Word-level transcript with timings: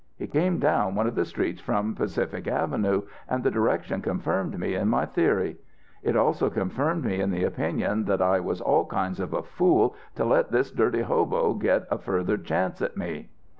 He 0.17 0.25
came 0.25 0.57
down 0.57 0.95
one 0.95 1.05
of 1.05 1.13
the 1.13 1.25
streets 1.25 1.61
from 1.61 1.93
Pacific 1.93 2.47
Avenue, 2.47 3.03
and 3.29 3.43
the 3.43 3.51
direction 3.51 4.01
confirmed 4.01 4.57
me 4.57 4.73
in 4.73 4.87
my 4.87 5.05
theory. 5.05 5.57
It 6.01 6.17
also 6.17 6.49
confirmed 6.49 7.05
me 7.05 7.21
in 7.21 7.29
the 7.29 7.43
opinion 7.43 8.05
that 8.05 8.19
I 8.19 8.39
was 8.39 8.61
all 8.61 8.87
kinds 8.87 9.19
of 9.19 9.31
a 9.31 9.43
fool 9.43 9.95
to 10.15 10.25
let 10.25 10.51
this 10.51 10.71
dirty 10.71 11.01
hobo 11.03 11.53
get 11.53 11.85
a 11.91 11.99
further 11.99 12.39
chance 12.39 12.81
at 12.81 12.97
me. 12.97 13.29